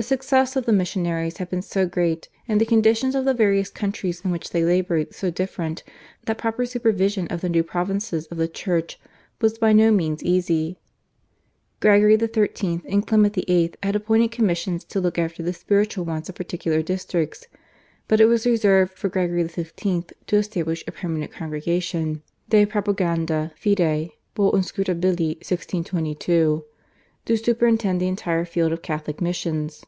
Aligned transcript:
The 0.00 0.04
success 0.04 0.54
of 0.54 0.64
the 0.64 0.72
missionaries 0.72 1.38
had 1.38 1.50
been 1.50 1.60
so 1.60 1.84
great, 1.84 2.28
and 2.46 2.60
the 2.60 2.64
conditions 2.64 3.16
of 3.16 3.24
the 3.24 3.34
various 3.34 3.68
countries 3.68 4.20
in 4.24 4.30
which 4.30 4.50
they 4.50 4.64
laboured 4.64 5.12
so 5.12 5.28
different, 5.28 5.82
that 6.26 6.38
proper 6.38 6.64
supervision 6.66 7.26
of 7.26 7.40
the 7.40 7.48
new 7.48 7.64
provinces 7.64 8.26
of 8.26 8.36
the 8.36 8.46
Church 8.46 8.96
was 9.40 9.58
by 9.58 9.72
no 9.72 9.90
means 9.90 10.22
easy. 10.22 10.78
Gregory 11.80 12.16
XIII. 12.16 12.80
and 12.88 13.04
Clement 13.08 13.34
VIII. 13.34 13.74
had 13.82 13.96
appointed 13.96 14.30
commissions 14.30 14.84
to 14.84 15.00
look 15.00 15.18
after 15.18 15.42
the 15.42 15.52
spiritual 15.52 16.04
wants 16.04 16.28
of 16.28 16.36
particular 16.36 16.80
districts, 16.80 17.48
but 18.06 18.20
it 18.20 18.26
was 18.26 18.46
reserved 18.46 18.96
for 18.96 19.08
Gregory 19.08 19.48
XV. 19.48 19.74
to 20.28 20.36
establish 20.36 20.84
a 20.86 20.92
permanent 20.92 21.32
congregation, 21.32 22.22
/De 22.52 22.68
Propaganda 22.68 23.50
Fide/ 23.56 24.12
(Bull, 24.36 24.52
/Inscrutabili/, 24.52 25.38
1622) 25.42 26.64
to 27.24 27.36
superintend 27.36 28.00
the 28.00 28.08
entire 28.08 28.46
field 28.46 28.72
of 28.72 28.80
Catholic 28.80 29.20
missions. 29.20 29.84